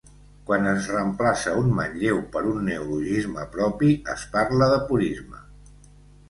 [0.45, 5.45] Quan es reemplaça un manlleu per un neologisme propi, es parla de purisme.